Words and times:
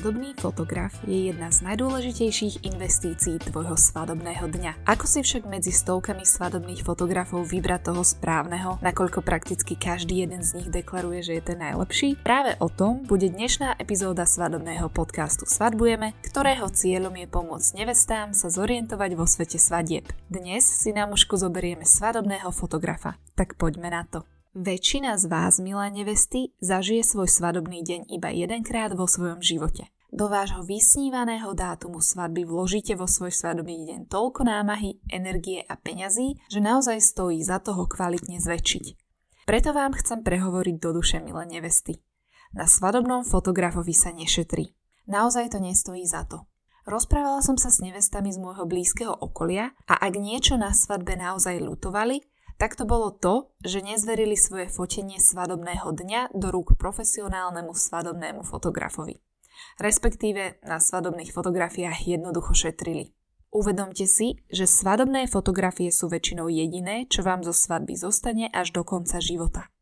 Svadobný 0.00 0.32
fotograf 0.32 0.96
je 1.04 1.28
jedna 1.28 1.52
z 1.52 1.60
najdôležitejších 1.60 2.64
investícií 2.64 3.36
tvojho 3.36 3.76
svadobného 3.76 4.48
dňa. 4.48 4.88
Ako 4.88 5.04
si 5.04 5.20
však 5.20 5.44
medzi 5.44 5.76
stovkami 5.76 6.24
svadobných 6.24 6.80
fotografov 6.80 7.44
vybrať 7.44 7.92
toho 7.92 8.00
správneho, 8.00 8.80
nakoľko 8.80 9.20
prakticky 9.20 9.76
každý 9.76 10.24
jeden 10.24 10.40
z 10.40 10.56
nich 10.56 10.72
deklaruje, 10.72 11.20
že 11.20 11.36
je 11.36 11.52
ten 11.52 11.60
najlepší? 11.60 12.16
Práve 12.16 12.56
o 12.64 12.72
tom 12.72 13.04
bude 13.04 13.28
dnešná 13.28 13.76
epizóda 13.76 14.24
svadobného 14.24 14.88
podcastu 14.88 15.44
Svadbujeme, 15.44 16.16
ktorého 16.24 16.72
cieľom 16.72 17.12
je 17.20 17.28
pomôcť 17.28 17.84
nevestám 17.84 18.32
sa 18.32 18.48
zorientovať 18.48 19.20
vo 19.20 19.28
svete 19.28 19.60
svadieb. 19.60 20.08
Dnes 20.32 20.64
si 20.64 20.96
na 20.96 21.04
mužku 21.04 21.36
zoberieme 21.36 21.84
svadobného 21.84 22.48
fotografa, 22.56 23.20
tak 23.36 23.52
poďme 23.60 23.92
na 23.92 24.08
to. 24.08 24.24
Väčšina 24.50 25.14
z 25.14 25.30
vás, 25.30 25.62
milé 25.62 25.94
nevesty, 25.94 26.50
zažije 26.58 27.06
svoj 27.06 27.30
svadobný 27.30 27.86
deň 27.86 28.10
iba 28.10 28.34
jedenkrát 28.34 28.90
vo 28.98 29.06
svojom 29.06 29.38
živote. 29.38 29.86
Do 30.10 30.26
vášho 30.26 30.66
vysnívaného 30.66 31.54
dátumu 31.54 32.02
svadby 32.02 32.42
vložíte 32.50 32.98
vo 32.98 33.06
svoj 33.06 33.30
svadobný 33.30 33.86
deň 33.86 34.10
toľko 34.10 34.42
námahy, 34.42 34.98
energie 35.06 35.62
a 35.62 35.78
peňazí, 35.78 36.34
že 36.50 36.58
naozaj 36.58 36.98
stojí 36.98 37.38
za 37.46 37.62
toho 37.62 37.86
kvalitne 37.86 38.42
zväčšiť. 38.42 38.84
Preto 39.46 39.70
vám 39.70 39.94
chcem 39.94 40.26
prehovoriť 40.26 40.82
do 40.82 40.98
duše, 40.98 41.22
milé 41.22 41.46
nevesty. 41.46 42.02
Na 42.50 42.66
svadobnom 42.66 43.22
fotografovi 43.22 43.94
sa 43.94 44.10
nešetrí. 44.10 44.74
Naozaj 45.06 45.54
to 45.54 45.62
nestojí 45.62 46.02
za 46.10 46.26
to. 46.26 46.50
Rozprávala 46.90 47.38
som 47.38 47.54
sa 47.54 47.70
s 47.70 47.78
nevestami 47.78 48.34
z 48.34 48.42
môjho 48.42 48.66
blízkeho 48.66 49.14
okolia 49.14 49.78
a 49.86 49.94
ak 49.94 50.18
niečo 50.18 50.58
na 50.58 50.74
svadbe 50.74 51.14
naozaj 51.14 51.62
lutovali, 51.62 52.18
tak 52.60 52.76
to 52.76 52.84
bolo 52.84 53.08
to, 53.08 53.48
že 53.64 53.80
nezverili 53.80 54.36
svoje 54.36 54.68
fotenie 54.68 55.16
svadobného 55.16 55.96
dňa 55.96 56.36
do 56.36 56.52
rúk 56.52 56.76
profesionálnemu 56.76 57.72
svadobnému 57.72 58.44
fotografovi. 58.44 59.16
Respektíve 59.80 60.60
na 60.60 60.76
svadobných 60.76 61.32
fotografiách 61.32 62.04
jednoducho 62.04 62.52
šetrili. 62.52 63.16
Uvedomte 63.48 64.04
si, 64.04 64.44
že 64.52 64.68
svadobné 64.68 65.24
fotografie 65.26 65.88
sú 65.88 66.12
väčšinou 66.12 66.52
jediné, 66.52 67.08
čo 67.08 67.24
vám 67.24 67.42
zo 67.42 67.56
svadby 67.56 67.96
zostane 67.96 68.52
až 68.52 68.76
do 68.76 68.84
konca 68.84 69.18
života. 69.24 69.72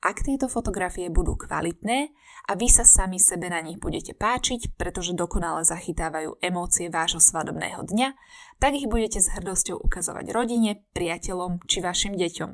Ak 0.00 0.24
tieto 0.24 0.48
fotografie 0.48 1.12
budú 1.12 1.36
kvalitné 1.36 2.08
a 2.48 2.56
vy 2.56 2.72
sa 2.72 2.88
sami 2.88 3.20
sebe 3.20 3.52
na 3.52 3.60
nich 3.60 3.76
budete 3.76 4.16
páčiť, 4.16 4.72
pretože 4.80 5.12
dokonale 5.12 5.60
zachytávajú 5.60 6.40
emócie 6.40 6.88
vášho 6.88 7.20
svadobného 7.20 7.84
dňa, 7.84 8.08
tak 8.56 8.80
ich 8.80 8.88
budete 8.88 9.20
s 9.20 9.28
hrdosťou 9.28 9.76
ukazovať 9.76 10.32
rodine, 10.32 10.80
priateľom 10.96 11.60
či 11.68 11.84
vašim 11.84 12.16
deťom. 12.16 12.50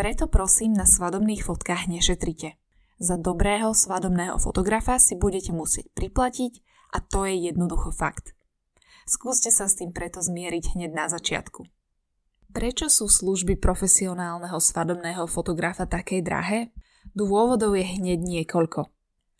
Preto 0.00 0.24
prosím 0.32 0.72
na 0.72 0.88
svadobných 0.88 1.44
fotkách 1.44 1.92
nešetrite. 1.92 2.56
Za 2.96 3.20
dobrého 3.20 3.76
svadobného 3.76 4.40
fotografa 4.40 4.96
si 4.96 5.12
budete 5.12 5.52
musieť 5.52 5.92
priplatiť 5.92 6.64
a 6.96 7.04
to 7.04 7.28
je 7.28 7.52
jednoducho 7.52 7.92
fakt. 7.92 8.32
Skúste 9.04 9.52
sa 9.52 9.68
s 9.68 9.76
tým 9.76 9.92
preto 9.92 10.24
zmieriť 10.24 10.72
hneď 10.72 10.90
na 10.96 11.12
začiatku. 11.12 11.68
Prečo 12.52 12.92
sú 12.92 13.08
služby 13.08 13.56
profesionálneho 13.56 14.60
svadobného 14.60 15.24
fotografa 15.24 15.88
také 15.88 16.20
drahé? 16.20 16.68
Dôvodov 17.16 17.72
je 17.72 17.84
hneď 17.96 18.20
niekoľko. 18.20 18.92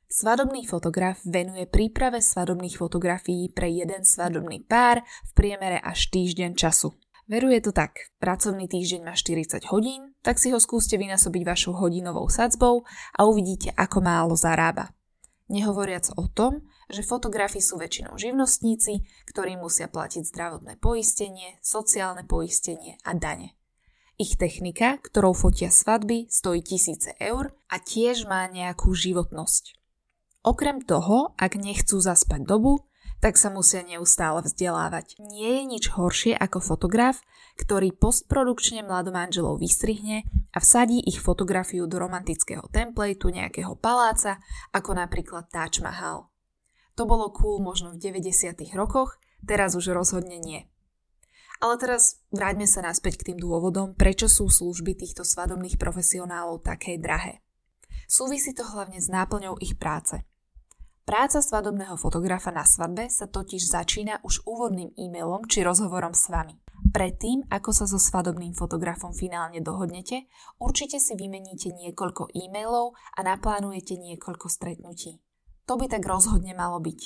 Svadobný 0.08 0.64
fotograf 0.64 1.20
venuje 1.24 1.68
príprave 1.68 2.24
svadobných 2.24 2.76
fotografií 2.76 3.52
pre 3.52 3.68
jeden 3.68 4.08
svadobný 4.08 4.64
pár 4.64 5.04
v 5.28 5.30
priemere 5.36 5.76
až 5.80 6.08
týždeň 6.08 6.56
času. 6.56 6.92
Veruje 7.28 7.60
to 7.60 7.72
tak, 7.72 8.12
pracovný 8.16 8.64
týždeň 8.68 9.04
má 9.04 9.16
40 9.16 9.68
hodín, 9.72 10.16
tak 10.24 10.40
si 10.40 10.52
ho 10.52 10.60
skúste 10.60 10.96
vynásobiť 10.96 11.42
vašou 11.44 11.76
hodinovou 11.76 12.28
sadzbou 12.32 12.84
a 13.16 13.20
uvidíte, 13.28 13.72
ako 13.76 14.04
málo 14.04 14.36
zarába. 14.36 14.92
Nehovoriac 15.52 16.12
o 16.16 16.28
tom, 16.32 16.64
že 16.90 17.06
fotografi 17.06 17.60
sú 17.60 17.78
väčšinou 17.78 18.18
živnostníci, 18.18 19.04
ktorí 19.30 19.60
musia 19.60 19.86
platiť 19.86 20.26
zdravotné 20.26 20.80
poistenie, 20.80 21.60
sociálne 21.60 22.26
poistenie 22.26 22.98
a 23.06 23.14
dane. 23.14 23.54
Ich 24.20 24.38
technika, 24.38 25.02
ktorou 25.02 25.34
fotia 25.34 25.72
svadby, 25.72 26.30
stojí 26.30 26.62
tisíce 26.62 27.16
eur 27.18 27.54
a 27.66 27.80
tiež 27.80 28.30
má 28.30 28.46
nejakú 28.46 28.94
životnosť. 28.94 29.74
Okrem 30.42 30.82
toho, 30.82 31.38
ak 31.38 31.54
nechcú 31.54 32.02
zaspať 32.02 32.42
dobu, 32.42 32.86
tak 33.22 33.38
sa 33.38 33.54
musia 33.54 33.86
neustále 33.86 34.42
vzdelávať. 34.42 35.14
Nie 35.22 35.62
je 35.62 35.64
nič 35.70 35.84
horšie 35.94 36.34
ako 36.34 36.58
fotograf, 36.58 37.22
ktorý 37.54 37.94
postprodukčne 37.94 38.82
mladomanželov 38.82 39.62
vystrihne 39.62 40.26
a 40.50 40.58
vsadí 40.58 40.98
ich 40.98 41.22
fotografiu 41.22 41.86
do 41.86 42.02
romantického 42.02 42.66
templateu 42.74 43.30
nejakého 43.30 43.78
paláca, 43.78 44.42
ako 44.74 44.98
napríklad 44.98 45.46
Taj 45.54 45.78
Mahal. 45.86 46.31
To 46.96 47.08
bolo 47.08 47.32
cool 47.32 47.62
možno 47.62 47.96
v 47.96 48.00
90. 48.00 48.72
rokoch, 48.76 49.16
teraz 49.44 49.72
už 49.76 49.96
rozhodne 49.96 50.36
nie. 50.36 50.68
Ale 51.62 51.78
teraz 51.78 52.20
vráťme 52.34 52.66
sa 52.66 52.82
naspäť 52.82 53.22
k 53.22 53.26
tým 53.32 53.38
dôvodom, 53.38 53.94
prečo 53.94 54.26
sú 54.26 54.50
služby 54.50 54.98
týchto 54.98 55.22
svadobných 55.22 55.78
profesionálov 55.78 56.60
také 56.60 56.98
drahé. 56.98 57.40
Súvisí 58.10 58.52
to 58.52 58.66
hlavne 58.66 58.98
s 58.98 59.08
náplňou 59.08 59.56
ich 59.62 59.78
práce– 59.78 60.20
Práca 61.02 61.42
svadobného 61.42 61.98
fotografa 61.98 62.54
na 62.54 62.62
svadbe 62.62 63.10
sa 63.10 63.26
totiž 63.26 63.74
začína 63.74 64.22
už 64.22 64.46
úvodným 64.46 64.94
e-mailom 64.94 65.50
či 65.50 65.66
rozhovorom 65.66 66.14
s 66.14 66.30
vami. 66.30 66.62
Predtým, 66.94 67.50
ako 67.50 67.70
sa 67.74 67.90
so 67.90 67.98
svadobným 67.98 68.54
fotografom 68.54 69.10
finálne 69.10 69.58
dohodnete, 69.58 70.30
určite 70.62 71.02
si 71.02 71.18
vymeníte 71.18 71.74
niekoľko 71.74 72.30
e-mailov 72.38 72.94
a 73.18 73.20
naplánujete 73.26 73.98
niekoľko 73.98 74.46
stretnutí. 74.46 75.18
To 75.66 75.78
by 75.78 75.86
tak 75.86 76.04
rozhodne 76.06 76.52
malo 76.52 76.82
byť. 76.82 77.00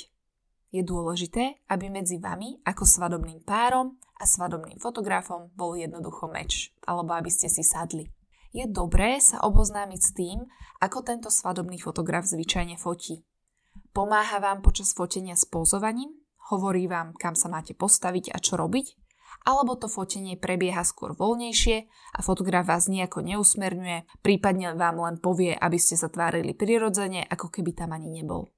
Je 0.73 0.81
dôležité, 0.83 1.63
aby 1.71 1.87
medzi 1.87 2.19
vami 2.19 2.59
ako 2.67 2.83
svadobným 2.83 3.41
párom 3.47 3.95
a 4.19 4.27
svadobným 4.27 4.81
fotografom 4.81 5.53
bol 5.55 5.77
jednoducho 5.79 6.27
meč, 6.27 6.75
alebo 6.83 7.15
aby 7.15 7.31
ste 7.31 7.47
si 7.47 7.63
sadli. 7.63 8.11
Je 8.51 8.67
dobré 8.67 9.21
sa 9.23 9.39
oboznámiť 9.45 10.01
s 10.01 10.11
tým, 10.11 10.37
ako 10.83 11.05
tento 11.05 11.29
svadobný 11.31 11.79
fotograf 11.79 12.27
zvyčajne 12.27 12.75
fotí 12.75 13.23
Pomáha 13.97 14.37
vám 14.37 14.61
počas 14.61 14.93
fotenia 14.93 15.33
s 15.33 15.49
pozovaním? 15.49 16.13
Hovorí 16.53 16.85
vám, 16.85 17.17
kam 17.17 17.33
sa 17.33 17.49
máte 17.49 17.73
postaviť 17.73 18.29
a 18.29 18.37
čo 18.37 18.53
robiť? 18.53 18.93
Alebo 19.47 19.79
to 19.79 19.87
fotenie 19.87 20.35
prebieha 20.35 20.83
skôr 20.83 21.15
voľnejšie 21.15 21.87
a 21.87 22.19
fotograf 22.19 22.67
vás 22.67 22.91
nejako 22.91 23.23
neusmerňuje, 23.23 24.19
prípadne 24.19 24.75
vám 24.75 24.99
len 24.99 25.15
povie, 25.23 25.55
aby 25.55 25.79
ste 25.79 25.95
sa 25.95 26.11
tvárili 26.11 26.51
prirodzene, 26.51 27.23
ako 27.23 27.47
keby 27.47 27.71
tam 27.71 27.95
ani 27.95 28.11
nebol. 28.11 28.51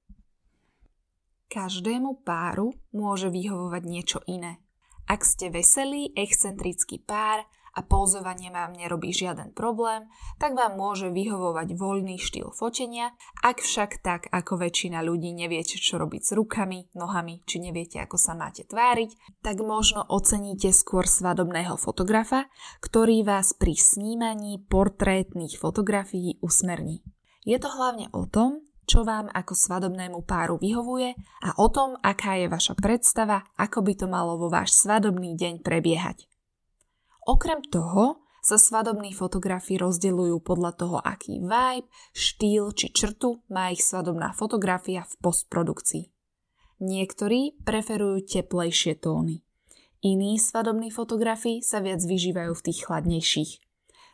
Každému 1.45 2.25
páru 2.25 2.73
môže 2.89 3.29
vyhovovať 3.29 3.83
niečo 3.85 4.19
iné. 4.25 4.57
Ak 5.05 5.25
ste 5.25 5.53
veselý, 5.53 6.09
excentrický 6.17 7.01
pár 7.01 7.45
a 7.79 7.87
pózovanie 7.87 8.51
vám 8.51 8.75
nerobí 8.75 9.15
žiaden 9.15 9.55
problém, 9.55 10.11
tak 10.35 10.59
vám 10.59 10.75
môže 10.75 11.07
vyhovovať 11.07 11.79
voľný 11.79 12.19
štýl 12.19 12.51
fotenia, 12.51 13.15
ak 13.39 13.63
však 13.63 14.03
tak 14.03 14.27
ako 14.27 14.59
väčšina 14.59 14.99
ľudí 14.99 15.31
neviete, 15.31 15.79
čo 15.79 15.95
robiť 15.95 16.21
s 16.27 16.31
rukami, 16.35 16.91
nohami, 16.91 17.39
či 17.47 17.63
neviete, 17.63 18.03
ako 18.03 18.19
sa 18.19 18.35
máte 18.35 18.67
tváriť, 18.67 19.39
tak 19.39 19.63
možno 19.63 20.03
oceníte 20.03 20.75
skôr 20.75 21.07
svadobného 21.07 21.79
fotografa, 21.79 22.51
ktorý 22.83 23.23
vás 23.23 23.55
pri 23.55 23.79
snímaní 23.79 24.59
portrétnych 24.67 25.55
fotografií 25.55 26.35
usmerní. 26.43 26.99
Je 27.47 27.55
to 27.55 27.71
hlavne 27.71 28.11
o 28.11 28.27
tom, 28.27 28.67
čo 28.89 29.05
vám 29.05 29.29
ako 29.29 29.53
svadobnému 29.53 30.25
páru 30.25 30.57
vyhovuje 30.57 31.13
a 31.45 31.53
o 31.61 31.69
tom, 31.69 31.93
aká 32.01 32.41
je 32.41 32.49
vaša 32.49 32.73
predstava, 32.73 33.45
ako 33.55 33.85
by 33.85 33.93
to 33.93 34.09
malo 34.09 34.41
vo 34.41 34.49
váš 34.49 34.73
svadobný 34.73 35.37
deň 35.37 35.61
prebiehať. 35.61 36.25
Okrem 37.29 37.61
toho 37.69 38.25
sa 38.41 38.57
svadobní 38.57 39.13
fotografi 39.13 39.77
rozdeľujú 39.77 40.41
podľa 40.41 40.71
toho, 40.73 40.97
aký 40.97 41.37
vibe, 41.37 41.85
štýl 42.09 42.73
či 42.73 42.89
črtu 42.89 43.45
má 43.53 43.69
ich 43.69 43.85
svadobná 43.85 44.33
fotografia 44.33 45.05
v 45.05 45.13
postprodukcii. 45.21 46.09
Niektorí 46.81 47.61
preferujú 47.61 48.25
teplejšie 48.25 48.97
tóny. 48.97 49.45
Iní 50.01 50.41
svadobní 50.41 50.89
fotografi 50.89 51.61
sa 51.61 51.85
viac 51.85 52.01
vyžívajú 52.01 52.55
v 52.55 52.65
tých 52.65 52.79
chladnejších. 52.89 53.51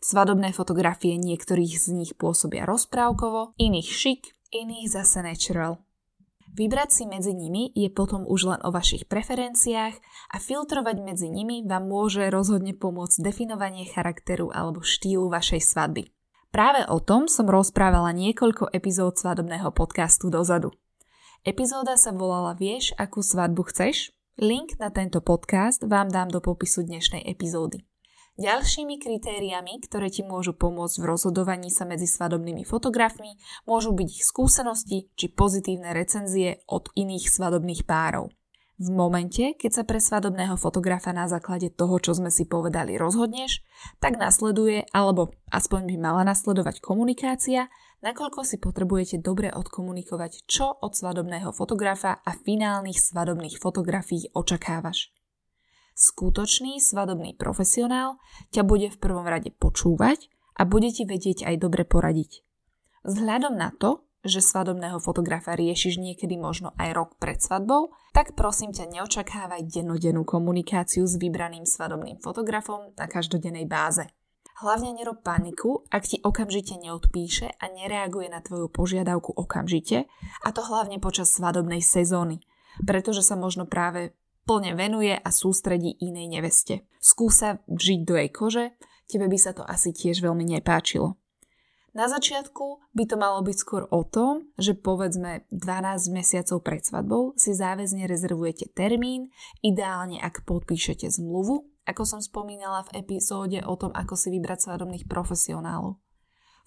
Svadobné 0.03 0.51
fotografie 0.51 1.15
niektorých 1.15 1.71
z 1.71 1.95
nich 1.95 2.11
pôsobia 2.19 2.67
rozprávkovo, 2.67 3.55
iných 3.55 3.89
šik, 3.95 4.21
iných 4.51 4.91
zase 4.91 5.23
natural. 5.23 5.84
Vybrať 6.55 6.89
si 6.95 7.03
medzi 7.03 7.35
nimi 7.35 7.67
je 7.75 7.91
potom 7.91 8.23
už 8.23 8.55
len 8.55 8.59
o 8.63 8.71
vašich 8.71 9.11
preferenciách 9.11 9.95
a 10.31 10.37
filtrovať 10.39 11.03
medzi 11.03 11.27
nimi 11.27 11.67
vám 11.67 11.91
môže 11.91 12.31
rozhodne 12.31 12.71
pomôcť 12.71 13.19
definovanie 13.19 13.83
charakteru 13.91 14.55
alebo 14.55 14.79
štýlu 14.79 15.27
vašej 15.27 15.59
svadby. 15.59 16.07
Práve 16.55 16.87
o 16.87 17.03
tom 17.03 17.27
som 17.27 17.51
rozprávala 17.51 18.15
niekoľko 18.15 18.71
epizód 18.71 19.19
svadobného 19.19 19.67
podcastu 19.75 20.31
dozadu. 20.31 20.71
Epizóda 21.43 21.99
sa 21.99 22.15
volala 22.15 22.55
Vieš, 22.55 22.95
akú 22.95 23.19
svadbu 23.19 23.67
chceš? 23.75 24.15
Link 24.39 24.79
na 24.79 24.87
tento 24.95 25.19
podcast 25.19 25.83
vám 25.83 26.07
dám 26.07 26.31
do 26.31 26.39
popisu 26.39 26.87
dnešnej 26.87 27.27
epizódy. 27.27 27.83
Ďalšími 28.35 28.99
kritériami, 28.99 29.79
ktoré 29.87 30.11
ti 30.11 30.19
môžu 30.19 30.51
pomôcť 30.51 30.99
v 30.99 31.07
rozhodovaní 31.07 31.71
sa 31.71 31.87
medzi 31.87 32.03
svadobnými 32.03 32.67
fotografmi, 32.67 33.39
môžu 33.63 33.95
byť 33.95 34.09
ich 34.11 34.27
skúsenosti 34.27 35.07
či 35.15 35.31
pozitívne 35.31 35.95
recenzie 35.95 36.59
od 36.67 36.91
iných 36.99 37.31
svadobných 37.31 37.87
párov. 37.87 38.35
V 38.75 38.91
momente, 38.91 39.55
keď 39.55 39.71
sa 39.71 39.83
pre 39.87 40.03
svadobného 40.03 40.59
fotografa 40.59 41.15
na 41.15 41.31
základe 41.31 41.71
toho, 41.71 41.95
čo 41.95 42.11
sme 42.11 42.27
si 42.27 42.43
povedali, 42.43 42.99
rozhodneš, 42.99 43.63
tak 44.03 44.19
nasleduje, 44.19 44.83
alebo 44.91 45.31
aspoň 45.47 45.87
by 45.87 45.95
mala 45.95 46.27
nasledovať 46.27 46.83
komunikácia, 46.83 47.71
nakoľko 48.03 48.43
si 48.43 48.59
potrebujete 48.59 49.23
dobre 49.23 49.47
odkomunikovať, 49.47 50.43
čo 50.43 50.75
od 50.75 50.91
svadobného 50.91 51.55
fotografa 51.55 52.19
a 52.19 52.35
finálnych 52.35 52.99
svadobných 52.99 53.63
fotografií 53.63 54.27
očakávaš. 54.35 55.15
Skutočný 55.95 56.83
svadobný 56.83 57.39
profesionál 57.39 58.19
ťa 58.51 58.67
bude 58.67 58.91
v 58.91 58.99
prvom 58.99 59.23
rade 59.23 59.55
počúvať 59.55 60.27
a 60.59 60.67
bude 60.67 60.91
ti 60.91 61.07
vedieť 61.07 61.47
aj 61.47 61.55
dobre 61.55 61.87
poradiť. 61.87 62.43
Vzhľadom 63.07 63.55
na 63.55 63.71
to, 63.71 64.03
že 64.25 64.43
svadobného 64.43 64.99
fotografa 64.99 65.55
riešiš 65.55 66.01
niekedy 66.01 66.35
možno 66.35 66.75
aj 66.75 66.89
rok 66.97 67.09
pred 67.15 67.39
svadbou, 67.39 67.95
tak 68.11 68.35
prosím 68.35 68.73
ťa 68.75 68.91
neočakávaj 68.91 69.69
dennodennú 69.71 70.27
komunikáciu 70.27 71.07
s 71.07 71.15
vybraným 71.15 71.63
svadobným 71.63 72.19
fotografom 72.19 72.91
na 72.97 73.05
každodennej 73.07 73.69
báze. 73.69 74.09
Hlavne 74.59 74.95
nerob 74.97 75.23
paniku, 75.23 75.85
ak 75.93 76.03
ti 76.11 76.17
okamžite 76.19 76.75
neodpíše 76.79 77.55
a 77.55 77.65
nereaguje 77.71 78.31
na 78.31 78.43
tvoju 78.43 78.71
požiadavku 78.71 79.31
okamžite, 79.35 80.07
a 80.43 80.47
to 80.51 80.59
hlavne 80.63 80.97
počas 80.97 81.31
svadobnej 81.31 81.83
sezóny, 81.83 82.41
pretože 82.83 83.21
sa 83.21 83.39
možno 83.39 83.69
práve 83.69 84.15
plne 84.45 84.77
venuje 84.77 85.17
a 85.17 85.29
sústredí 85.33 85.97
inej 85.99 86.39
neveste. 86.39 86.85
Skúsa 87.01 87.59
vžiť 87.65 87.99
do 88.05 88.13
jej 88.15 88.29
kože, 88.29 88.65
tebe 89.09 89.25
by 89.25 89.37
sa 89.41 89.51
to 89.57 89.65
asi 89.65 89.91
tiež 89.91 90.21
veľmi 90.21 90.45
nepáčilo. 90.45 91.17
Na 91.95 92.11
začiatku 92.11 92.91
by 92.91 93.03
to 93.07 93.15
malo 93.15 93.39
byť 93.39 93.55
skôr 93.55 93.87
o 93.87 94.03
tom, 94.03 94.51
že 94.59 94.75
povedzme 94.75 95.47
12 95.47 96.11
mesiacov 96.11 96.59
pred 96.59 96.83
svadbou 96.83 97.31
si 97.39 97.55
záväzne 97.55 98.03
rezervujete 98.03 98.67
termín, 98.75 99.31
ideálne 99.63 100.19
ak 100.19 100.43
podpíšete 100.43 101.07
zmluvu, 101.07 101.71
ako 101.87 102.03
som 102.03 102.19
spomínala 102.19 102.83
v 102.91 102.99
epizóde 102.99 103.63
o 103.63 103.79
tom, 103.79 103.95
ako 103.95 104.19
si 104.19 104.27
vybrať 104.27 104.67
svadobných 104.67 105.07
profesionálov. 105.07 105.95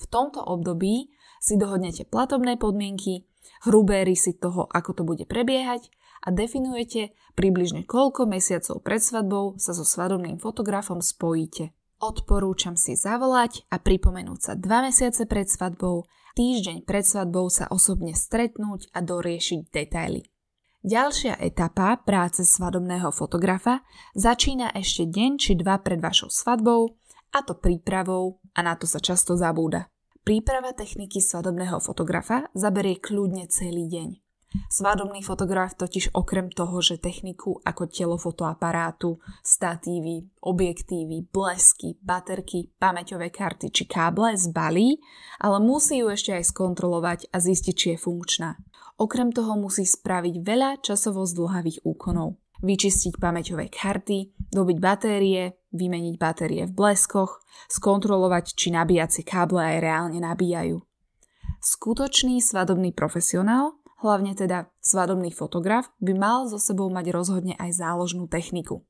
V 0.00 0.06
tomto 0.08 0.40
období 0.40 1.12
si 1.44 1.60
dohodnete 1.60 2.08
platobné 2.08 2.56
podmienky, 2.56 3.28
hrubé 3.68 4.08
rysy 4.08 4.32
toho, 4.32 4.64
ako 4.72 4.90
to 4.96 5.02
bude 5.04 5.28
prebiehať 5.28 5.92
a 6.28 6.30
definujete 6.30 7.16
približne 7.32 7.88
koľko 7.88 8.28
mesiacov 8.28 8.84
pred 8.84 9.00
svadbou 9.00 9.56
sa 9.56 9.72
so 9.72 9.88
svadobným 9.88 10.36
fotografom 10.36 11.00
spojíte. 11.00 11.72
Odporúčam 12.04 12.76
si 12.76 12.94
zavolať 12.94 13.64
a 13.72 13.80
pripomenúť 13.80 14.38
sa 14.38 14.52
dva 14.52 14.84
mesiace 14.84 15.24
pred 15.24 15.48
svadbou, 15.48 16.04
týždeň 16.36 16.84
pred 16.84 17.02
svadbou 17.02 17.48
sa 17.48 17.64
osobne 17.72 18.12
stretnúť 18.12 18.92
a 18.92 19.00
doriešiť 19.00 19.72
detaily. 19.72 20.28
Ďalšia 20.84 21.40
etapa 21.42 21.98
práce 21.98 22.46
svadobného 22.46 23.10
fotografa 23.10 23.82
začína 24.14 24.70
ešte 24.78 25.10
deň 25.10 25.30
či 25.40 25.58
dva 25.58 25.82
pred 25.82 25.98
vašou 25.98 26.30
svadbou, 26.30 26.94
a 27.34 27.42
to 27.42 27.58
prípravou 27.58 28.38
a 28.54 28.62
na 28.62 28.78
to 28.78 28.86
sa 28.86 29.02
často 29.02 29.34
zabúda. 29.34 29.90
Príprava 30.22 30.76
techniky 30.76 31.18
svadobného 31.18 31.80
fotografa 31.82 32.46
zaberie 32.54 33.00
kľudne 33.00 33.48
celý 33.50 33.90
deň. 33.90 34.27
Svadobný 34.48 35.20
fotograf 35.20 35.76
totiž 35.76 36.16
okrem 36.16 36.48
toho, 36.48 36.80
že 36.80 36.96
techniku 36.96 37.60
ako 37.60 37.84
telo 37.84 38.16
fotoaparátu, 38.16 39.20
statívy, 39.44 40.24
objektívy, 40.40 41.28
blesky, 41.28 42.00
baterky, 42.00 42.72
pamäťové 42.80 43.28
karty 43.28 43.68
či 43.68 43.84
káble 43.84 44.32
zbalí, 44.40 44.96
ale 45.36 45.60
musí 45.60 46.00
ju 46.00 46.08
ešte 46.08 46.32
aj 46.32 46.48
skontrolovať 46.48 47.28
a 47.28 47.36
zistiť, 47.44 47.74
či 47.76 47.86
je 47.92 47.98
funkčná. 48.00 48.56
Okrem 48.96 49.30
toho 49.30 49.54
musí 49.54 49.84
spraviť 49.84 50.34
veľa 50.40 50.80
časovo 50.80 51.28
zdlhavých 51.28 51.84
úkonov. 51.84 52.40
Vyčistiť 52.58 53.22
pamäťové 53.22 53.70
karty, 53.70 54.50
dobiť 54.50 54.78
batérie, 54.82 55.54
vymeniť 55.70 56.14
batérie 56.18 56.66
v 56.66 56.74
bleskoch, 56.74 57.38
skontrolovať, 57.70 58.58
či 58.58 58.74
nabíjacie 58.74 59.22
káble 59.22 59.62
aj 59.62 59.76
reálne 59.78 60.18
nabíjajú. 60.18 60.82
Skutočný 61.58 62.38
svadobný 62.38 62.94
profesionál 62.94 63.77
hlavne 64.02 64.34
teda 64.34 64.70
svadobný 64.78 65.34
fotograf, 65.34 65.90
by 65.98 66.14
mal 66.14 66.46
so 66.46 66.58
sebou 66.58 66.86
mať 66.90 67.10
rozhodne 67.10 67.54
aj 67.58 67.78
záložnú 67.78 68.30
techniku. 68.30 68.86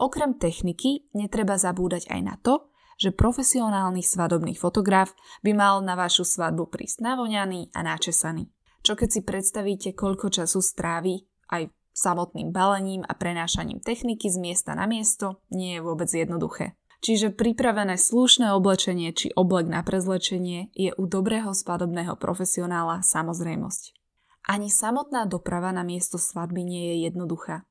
Okrem 0.00 0.34
techniky 0.34 1.06
netreba 1.12 1.60
zabúdať 1.60 2.08
aj 2.08 2.20
na 2.20 2.34
to, 2.40 2.72
že 2.96 3.14
profesionálny 3.14 4.04
svadobný 4.04 4.54
fotograf 4.54 5.12
by 5.42 5.52
mal 5.56 5.82
na 5.82 5.98
vašu 5.98 6.22
svadbu 6.22 6.70
prísť 6.70 7.02
navoňaný 7.02 7.74
a 7.74 7.80
načesaný. 7.82 8.48
Čo 8.82 8.98
keď 8.98 9.08
si 9.10 9.20
predstavíte, 9.22 9.90
koľko 9.94 10.30
času 10.30 10.58
strávi 10.58 11.22
aj 11.50 11.70
samotným 11.92 12.50
balením 12.50 13.04
a 13.04 13.12
prenášaním 13.14 13.78
techniky 13.78 14.32
z 14.32 14.40
miesta 14.40 14.72
na 14.72 14.88
miesto, 14.88 15.38
nie 15.52 15.78
je 15.78 15.84
vôbec 15.84 16.08
jednoduché. 16.08 16.74
Čiže 17.02 17.34
pripravené 17.34 17.98
slušné 17.98 18.54
oblečenie 18.54 19.10
či 19.10 19.34
oblek 19.34 19.66
na 19.66 19.82
prezlečenie 19.82 20.70
je 20.70 20.94
u 20.94 21.04
dobrého 21.10 21.50
svadobného 21.50 22.14
profesionála 22.14 23.02
samozrejmosť. 23.02 24.01
Ani 24.48 24.70
samotná 24.70 25.26
doprava 25.26 25.70
na 25.70 25.86
miesto 25.86 26.18
svadby 26.18 26.66
nie 26.66 26.82
je 26.94 26.96
jednoduchá. 27.10 27.62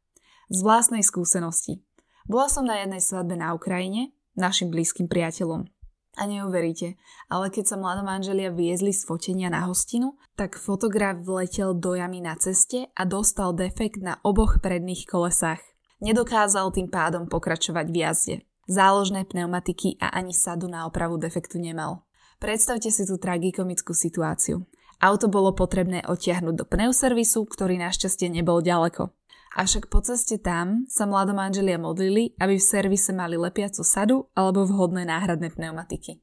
Z 0.51 0.63
vlastnej 0.63 1.03
skúsenosti. 1.03 1.83
Bola 2.27 2.47
som 2.47 2.63
na 2.63 2.79
jednej 2.79 3.03
svadbe 3.03 3.35
na 3.35 3.51
Ukrajine, 3.51 4.15
našim 4.35 4.71
blízkym 4.71 5.11
priateľom. 5.11 5.67
A 6.19 6.27
neuveríte, 6.27 6.99
ale 7.31 7.47
keď 7.47 7.71
sa 7.71 7.79
mladomanželia 7.79 8.51
viezli 8.51 8.91
z 8.91 9.07
fotenia 9.07 9.47
na 9.47 9.63
hostinu, 9.63 10.19
tak 10.35 10.59
fotograf 10.59 11.23
vletel 11.23 11.71
do 11.71 11.95
jamy 11.95 12.19
na 12.19 12.35
ceste 12.35 12.91
a 12.91 13.07
dostal 13.07 13.55
defekt 13.55 14.03
na 14.03 14.19
oboch 14.27 14.59
predných 14.59 15.07
kolesách. 15.07 15.63
Nedokázal 16.03 16.67
tým 16.75 16.91
pádom 16.91 17.31
pokračovať 17.31 17.85
v 17.87 17.95
jazde. 17.95 18.35
Záložné 18.67 19.23
pneumatiky 19.23 19.95
a 20.03 20.11
ani 20.11 20.35
sadu 20.35 20.67
na 20.67 20.83
opravu 20.83 21.15
defektu 21.15 21.63
nemal. 21.63 22.03
Predstavte 22.43 22.91
si 22.91 23.07
tú 23.07 23.15
tragikomickú 23.15 23.95
situáciu. 23.95 24.67
Auto 25.01 25.33
bolo 25.33 25.57
potrebné 25.57 26.05
odtiahnuť 26.05 26.55
do 26.61 26.65
pneuservisu, 26.69 27.49
ktorý 27.49 27.81
našťastie 27.81 28.29
nebol 28.29 28.61
ďaleko. 28.61 29.09
Avšak 29.57 29.89
po 29.89 29.99
ceste 29.99 30.37
tam 30.37 30.85
sa 30.87 31.09
mladomanželia 31.09 31.75
modlili, 31.75 32.37
aby 32.39 32.55
v 32.55 32.63
servise 32.63 33.11
mali 33.11 33.35
lepiacu 33.35 33.81
sadu 33.83 34.29
alebo 34.37 34.63
vhodné 34.63 35.03
náhradné 35.09 35.51
pneumatiky. 35.51 36.21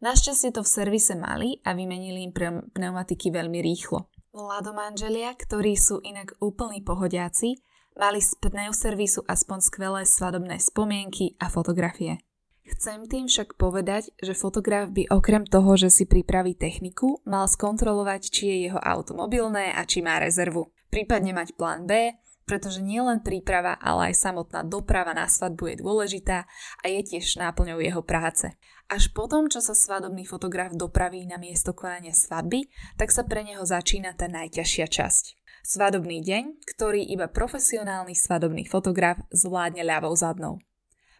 Našťastie 0.00 0.54
to 0.54 0.62
v 0.62 0.72
servise 0.72 1.12
mali 1.18 1.58
a 1.66 1.74
vymenili 1.74 2.24
im 2.24 2.32
pneumatiky 2.70 3.34
veľmi 3.34 3.60
rýchlo. 3.60 4.08
Mladomanželia, 4.32 5.34
ktorí 5.34 5.74
sú 5.74 6.00
inak 6.00 6.38
úplní 6.38 6.80
pohodiaci, 6.86 7.58
mali 7.98 8.18
z 8.22 8.30
pneuservisu 8.40 9.26
aspoň 9.26 9.58
skvelé 9.58 10.02
svadobné 10.06 10.58
spomienky 10.62 11.34
a 11.38 11.50
fotografie. 11.50 12.22
Chcem 12.64 13.04
tým 13.04 13.28
však 13.28 13.60
povedať, 13.60 14.08
že 14.24 14.32
fotograf 14.32 14.88
by 14.88 15.12
okrem 15.12 15.44
toho, 15.44 15.76
že 15.76 15.92
si 15.92 16.08
pripraví 16.08 16.56
techniku, 16.56 17.20
mal 17.28 17.44
skontrolovať, 17.44 18.32
či 18.32 18.42
je 18.48 18.56
jeho 18.68 18.80
auto 18.80 19.12
mobilné 19.12 19.68
a 19.76 19.84
či 19.84 20.00
má 20.00 20.16
rezervu. 20.16 20.72
Prípadne 20.88 21.36
mať 21.36 21.52
plán 21.60 21.84
B, 21.84 22.16
pretože 22.44 22.84
nielen 22.84 23.24
príprava, 23.24 23.76
ale 23.80 24.12
aj 24.12 24.20
samotná 24.20 24.64
doprava 24.64 25.12
na 25.16 25.28
svadbu 25.28 25.76
je 25.76 25.76
dôležitá 25.80 26.44
a 26.80 26.84
je 26.88 27.00
tiež 27.04 27.40
náplňou 27.40 27.80
jeho 27.80 28.00
práce. 28.04 28.52
Až 28.88 29.12
potom, 29.16 29.48
čo 29.48 29.64
sa 29.64 29.72
svadobný 29.72 30.28
fotograf 30.28 30.76
dopraví 30.76 31.24
na 31.24 31.40
miesto 31.40 31.72
konania 31.72 32.12
svadby, 32.12 32.68
tak 33.00 33.12
sa 33.12 33.24
pre 33.24 33.44
neho 33.44 33.64
začína 33.64 34.12
tá 34.12 34.28
najťažšia 34.28 34.86
časť. 34.88 35.24
Svadobný 35.64 36.20
deň, 36.20 36.60
ktorý 36.76 37.00
iba 37.08 37.24
profesionálny 37.32 38.12
svadobný 38.12 38.68
fotograf 38.68 39.16
zvládne 39.32 39.80
ľavou 39.80 40.12
zadnou. 40.12 40.60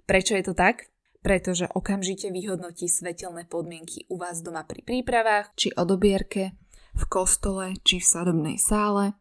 Prečo 0.04 0.36
je 0.36 0.44
to 0.44 0.52
tak? 0.52 0.92
Pretože 1.24 1.64
okamžite 1.72 2.28
vyhodnotí 2.28 2.84
svetelné 2.84 3.48
podmienky 3.48 4.04
u 4.12 4.20
vás 4.20 4.44
doma 4.44 4.68
pri 4.68 4.84
prípravách, 4.84 5.56
či 5.56 5.72
odobierke, 5.72 6.52
v 6.92 7.04
kostole, 7.08 7.72
či 7.80 7.98
v 7.98 8.06
sadobnej 8.06 8.60
sále, 8.60 9.16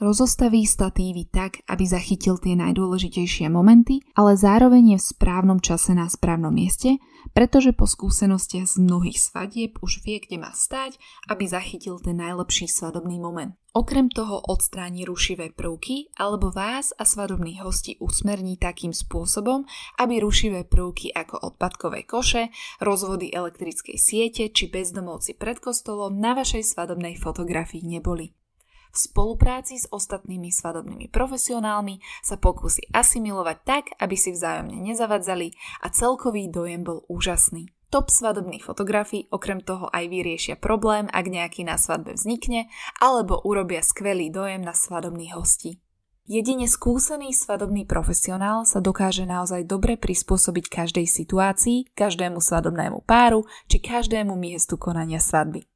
rozostaví 0.00 0.68
statívy 0.68 1.28
tak, 1.32 1.64
aby 1.68 1.84
zachytil 1.88 2.36
tie 2.36 2.52
najdôležitejšie 2.56 3.48
momenty, 3.48 4.04
ale 4.12 4.36
zároveň 4.36 4.96
je 4.96 4.98
v 5.00 5.08
správnom 5.16 5.58
čase 5.60 5.96
na 5.96 6.08
správnom 6.08 6.52
mieste, 6.52 7.00
pretože 7.32 7.72
po 7.72 7.88
skúsenostiach 7.88 8.66
z 8.68 8.76
mnohých 8.80 9.18
svadieb 9.18 9.80
už 9.82 10.04
vie, 10.04 10.20
kde 10.22 10.40
má 10.40 10.52
stať, 10.52 11.00
aby 11.28 11.48
zachytil 11.48 11.98
ten 11.98 12.20
najlepší 12.20 12.68
svadobný 12.70 13.18
moment. 13.18 13.56
Okrem 13.76 14.08
toho 14.08 14.40
odstráni 14.40 15.04
rušivé 15.04 15.52
prvky 15.52 16.08
alebo 16.16 16.48
vás 16.48 16.96
a 16.96 17.04
svadobných 17.04 17.60
hostí 17.60 18.00
usmerní 18.00 18.56
takým 18.56 18.96
spôsobom, 18.96 19.68
aby 20.00 20.16
rušivé 20.16 20.64
prvky 20.64 21.12
ako 21.12 21.52
odpadkové 21.52 22.08
koše, 22.08 22.48
rozvody 22.80 23.28
elektrickej 23.28 24.00
siete 24.00 24.48
či 24.48 24.72
bezdomovci 24.72 25.36
pred 25.36 25.60
kostolom 25.60 26.16
na 26.16 26.32
vašej 26.32 26.64
svadobnej 26.64 27.20
fotografii 27.20 27.84
neboli. 27.84 28.32
V 28.96 29.12
spolupráci 29.12 29.76
s 29.76 29.84
ostatnými 29.92 30.48
svadobnými 30.48 31.12
profesionálmi 31.12 32.00
sa 32.24 32.40
pokúsi 32.40 32.80
asimilovať 32.96 33.56
tak, 33.60 33.84
aby 34.00 34.16
si 34.16 34.32
vzájomne 34.32 34.80
nezavadzali 34.80 35.52
a 35.84 35.92
celkový 35.92 36.48
dojem 36.48 36.80
bol 36.80 37.04
úžasný. 37.04 37.68
Top 37.92 38.08
svadobných 38.08 38.64
fotografií 38.64 39.28
okrem 39.28 39.60
toho 39.60 39.92
aj 39.92 40.08
vyriešia 40.08 40.56
problém, 40.56 41.12
ak 41.12 41.28
nejaký 41.28 41.68
na 41.68 41.76
svadbe 41.76 42.16
vznikne, 42.16 42.72
alebo 42.96 43.36
urobia 43.44 43.84
skvelý 43.84 44.32
dojem 44.32 44.64
na 44.64 44.72
svadobných 44.72 45.36
hostí. 45.36 45.76
Jedine 46.24 46.64
skúsený 46.64 47.36
svadobný 47.36 47.84
profesionál 47.84 48.64
sa 48.64 48.80
dokáže 48.80 49.28
naozaj 49.28 49.68
dobre 49.68 50.00
prispôsobiť 50.00 50.72
každej 50.72 51.04
situácii, 51.04 51.92
každému 51.92 52.40
svadobnému 52.40 53.04
páru 53.04 53.44
či 53.68 53.76
každému 53.76 54.34
miestu 54.40 54.80
konania 54.80 55.20
svadby. 55.20 55.68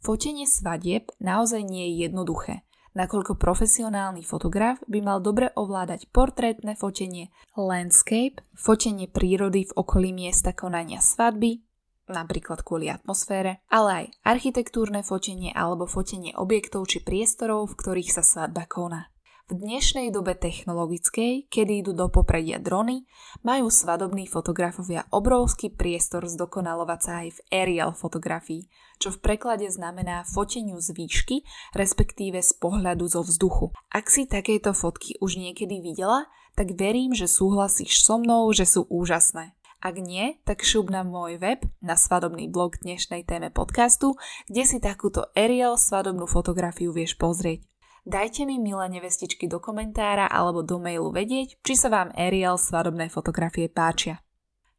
Fotenie 0.00 0.48
svadieb 0.48 1.12
naozaj 1.20 1.60
nie 1.60 1.92
je 1.92 2.08
jednoduché, 2.08 2.64
nakoľko 2.96 3.36
profesionálny 3.36 4.24
fotograf 4.24 4.80
by 4.88 5.04
mal 5.04 5.20
dobre 5.20 5.52
ovládať 5.52 6.08
portrétne 6.08 6.72
fotenie, 6.72 7.28
landscape, 7.52 8.40
fotenie 8.56 9.12
prírody 9.12 9.68
v 9.68 9.76
okolí 9.76 10.16
miesta 10.16 10.56
konania 10.56 11.04
svadby, 11.04 11.60
napríklad 12.08 12.64
kvôli 12.64 12.88
atmosfére, 12.88 13.60
ale 13.68 13.90
aj 13.92 14.06
architektúrne 14.24 15.04
fotenie 15.04 15.52
alebo 15.52 15.84
fotenie 15.84 16.32
objektov 16.32 16.88
či 16.88 17.04
priestorov, 17.04 17.70
v 17.70 17.78
ktorých 17.78 18.10
sa 18.10 18.24
svadba 18.24 18.64
koná. 18.66 19.12
V 19.50 19.58
dnešnej 19.58 20.14
dobe 20.14 20.38
technologickej, 20.38 21.50
kedy 21.50 21.82
idú 21.82 21.90
do 21.90 22.06
popredia 22.06 22.62
drony, 22.62 23.02
majú 23.42 23.66
svadobní 23.66 24.30
fotografovia 24.30 25.10
obrovský 25.10 25.74
priestor 25.74 26.22
zdokonalovať 26.30 27.00
sa 27.02 27.12
aj 27.26 27.28
v 27.34 27.40
aerial 27.50 27.90
fotografii, 27.90 28.70
čo 29.02 29.10
v 29.10 29.18
preklade 29.18 29.66
znamená 29.66 30.22
foteniu 30.22 30.78
z 30.78 30.94
výšky, 30.94 31.42
respektíve 31.74 32.38
z 32.38 32.52
pohľadu 32.62 33.10
zo 33.10 33.26
vzduchu. 33.26 33.74
Ak 33.90 34.06
si 34.06 34.30
takéto 34.30 34.70
fotky 34.70 35.18
už 35.18 35.42
niekedy 35.42 35.82
videla, 35.82 36.30
tak 36.54 36.78
verím, 36.78 37.10
že 37.10 37.26
súhlasíš 37.26 38.06
so 38.06 38.22
mnou, 38.22 38.46
že 38.54 38.62
sú 38.62 38.86
úžasné. 38.86 39.58
Ak 39.82 39.98
nie, 39.98 40.38
tak 40.46 40.62
šup 40.62 40.94
na 40.94 41.02
môj 41.02 41.42
web, 41.42 41.66
na 41.82 41.98
svadobný 41.98 42.46
blog 42.46 42.78
dnešnej 42.86 43.26
téme 43.26 43.50
podcastu, 43.50 44.14
kde 44.46 44.62
si 44.62 44.78
takúto 44.78 45.26
aerial 45.34 45.74
svadobnú 45.74 46.30
fotografiu 46.30 46.94
vieš 46.94 47.18
pozrieť. 47.18 47.69
Dajte 48.08 48.48
mi 48.48 48.56
milé 48.56 48.88
nevestičky 48.88 49.44
do 49.44 49.60
komentára 49.60 50.24
alebo 50.24 50.64
do 50.64 50.80
mailu 50.80 51.12
vedieť, 51.12 51.60
či 51.60 51.76
sa 51.76 51.92
vám 51.92 52.08
Ariel 52.16 52.56
svadobné 52.56 53.12
fotografie 53.12 53.68
páčia. 53.68 54.24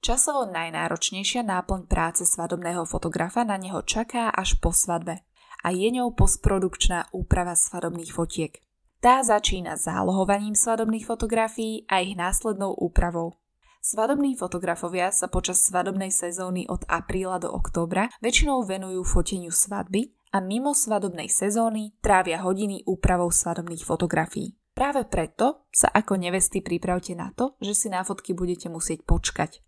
Časovo 0.02 0.50
najnáročnejšia 0.50 1.46
náplň 1.46 1.86
práce 1.86 2.26
svadobného 2.26 2.90
fotografa 2.90 3.46
na 3.46 3.62
neho 3.62 3.86
čaká 3.86 4.34
až 4.34 4.58
po 4.58 4.74
svadbe 4.74 5.22
a 5.62 5.68
je 5.70 5.94
ňou 5.94 6.18
postprodukčná 6.18 7.14
úprava 7.14 7.54
svadobných 7.54 8.10
fotiek. 8.10 8.58
Tá 8.98 9.22
začína 9.22 9.78
zálohovaním 9.78 10.58
svadobných 10.58 11.06
fotografií 11.06 11.86
a 11.86 12.02
ich 12.02 12.18
následnou 12.18 12.74
úpravou. 12.74 13.38
Svadobní 13.82 14.38
fotografovia 14.38 15.10
sa 15.10 15.26
počas 15.26 15.66
svadobnej 15.66 16.14
sezóny 16.14 16.70
od 16.70 16.86
apríla 16.86 17.42
do 17.42 17.50
októbra 17.50 18.14
väčšinou 18.22 18.62
venujú 18.62 19.02
foteniu 19.02 19.50
svadby 19.50 20.14
a 20.32 20.40
mimo 20.40 20.72
svadobnej 20.72 21.28
sezóny 21.28 21.92
trávia 22.00 22.40
hodiny 22.40 22.88
úpravou 22.88 23.28
svadobných 23.30 23.84
fotografií. 23.84 24.56
Práve 24.72 25.04
preto 25.04 25.68
sa 25.68 25.92
ako 25.92 26.16
nevesty 26.16 26.64
pripravte 26.64 27.12
na 27.12 27.36
to, 27.36 27.60
že 27.60 27.76
si 27.76 27.88
na 27.92 28.08
fotky 28.08 28.32
budete 28.32 28.72
musieť 28.72 29.04
počkať. 29.04 29.60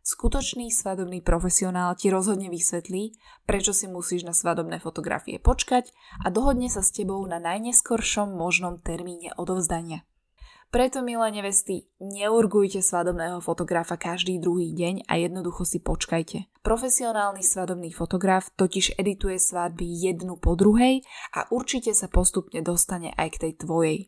Skutočný 0.00 0.72
svadobný 0.72 1.20
profesionál 1.20 1.92
ti 1.92 2.08
rozhodne 2.08 2.48
vysvetlí, 2.48 3.20
prečo 3.44 3.76
si 3.76 3.92
musíš 3.92 4.24
na 4.24 4.32
svadobné 4.32 4.80
fotografie 4.80 5.36
počkať 5.36 5.92
a 6.24 6.32
dohodne 6.32 6.72
sa 6.72 6.80
s 6.80 6.96
tebou 6.96 7.20
na 7.28 7.36
najneskoršom 7.36 8.32
možnom 8.32 8.80
termíne 8.80 9.36
odovzdania. 9.36 10.07
Preto, 10.68 11.00
milé 11.00 11.32
nevesty, 11.32 11.88
neurgujte 11.96 12.84
svadobného 12.84 13.40
fotografa 13.40 13.96
každý 13.96 14.36
druhý 14.36 14.76
deň 14.76 15.08
a 15.08 15.16
jednoducho 15.16 15.64
si 15.64 15.80
počkajte. 15.80 16.44
Profesionálny 16.60 17.40
svadobný 17.40 17.88
fotograf 17.88 18.52
totiž 18.52 19.00
edituje 19.00 19.40
svadby 19.40 19.88
jednu 19.88 20.36
po 20.36 20.60
druhej 20.60 21.00
a 21.32 21.48
určite 21.48 21.96
sa 21.96 22.12
postupne 22.12 22.60
dostane 22.60 23.16
aj 23.16 23.28
k 23.32 23.40
tej 23.48 23.52
tvojej. 23.64 23.98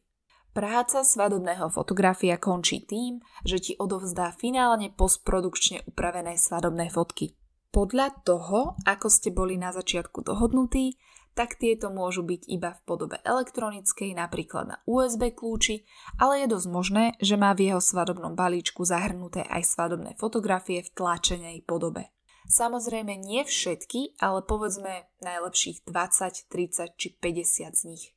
Práca 0.53 1.01
svadobného 1.01 1.73
fotografia 1.73 2.37
končí 2.37 2.85
tým, 2.85 3.25
že 3.41 3.57
ti 3.57 3.73
odovzdá 3.81 4.37
finálne 4.37 4.93
postprodukčne 4.93 5.89
upravené 5.89 6.37
svadobné 6.37 6.93
fotky. 6.93 7.41
Podľa 7.73 8.21
toho, 8.21 8.77
ako 8.83 9.09
ste 9.09 9.33
boli 9.33 9.57
na 9.57 9.73
začiatku 9.73 10.27
dohodnutí, 10.27 10.99
tak 11.41 11.57
tieto 11.57 11.89
môžu 11.89 12.21
byť 12.21 12.53
iba 12.53 12.77
v 12.77 12.85
podobe 12.85 13.17
elektronickej, 13.25 14.13
napríklad 14.13 14.65
na 14.69 14.77
USB 14.85 15.33
kľúči, 15.33 15.89
ale 16.21 16.45
je 16.45 16.53
dosť 16.53 16.69
možné, 16.69 17.05
že 17.17 17.41
má 17.41 17.57
v 17.57 17.73
jeho 17.73 17.81
svadobnom 17.81 18.37
balíčku 18.37 18.85
zahrnuté 18.85 19.49
aj 19.49 19.65
svadobné 19.65 20.21
fotografie 20.21 20.85
v 20.85 20.93
tlačenej 20.93 21.65
podobe. 21.65 22.13
Samozrejme 22.45 23.17
nie 23.17 23.41
všetky, 23.49 24.21
ale 24.21 24.45
povedzme 24.45 25.09
najlepších 25.25 25.89
20, 25.89 26.53
30 26.53 27.01
či 27.01 27.09
50 27.17 27.73
z 27.73 27.83
nich. 27.89 28.13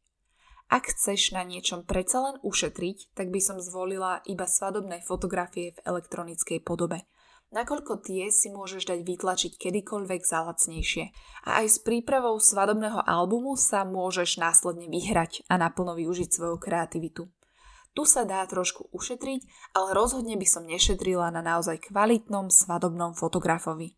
Ak 0.67 0.91
chceš 0.91 1.31
na 1.31 1.47
niečom 1.47 1.87
predsa 1.87 2.27
len 2.27 2.35
ušetriť, 2.43 3.15
tak 3.15 3.31
by 3.31 3.39
som 3.39 3.63
zvolila 3.63 4.19
iba 4.27 4.43
svadobné 4.43 4.99
fotografie 4.99 5.79
v 5.79 5.95
elektronickej 5.95 6.59
podobe– 6.59 7.07
nakoľko 7.53 8.01
tie 8.01 8.33
si 8.33 8.49
môžeš 8.49 8.89
dať 8.89 8.99
vytlačiť 9.05 9.53
kedykoľvek 9.61 10.21
za 10.25 10.43
lacnejšie. 10.49 11.13
A 11.47 11.63
aj 11.63 11.67
s 11.69 11.77
prípravou 11.79 12.35
svadobného 12.41 12.99
albumu 13.05 13.53
sa 13.55 13.85
môžeš 13.85 14.41
následne 14.41 14.89
vyhrať 14.89 15.45
a 15.47 15.61
naplno 15.61 15.93
využiť 15.93 16.29
svoju 16.33 16.57
kreativitu. 16.57 17.29
Tu 17.93 18.03
sa 18.09 18.25
dá 18.25 18.41
trošku 18.49 18.89
ušetriť, 18.89 19.71
ale 19.77 19.93
rozhodne 19.93 20.33
by 20.33 20.47
som 20.49 20.65
nešetrila 20.65 21.29
na 21.29 21.45
naozaj 21.45 21.93
kvalitnom 21.93 22.49
svadobnom 22.49 23.13
fotografovi. 23.13 23.93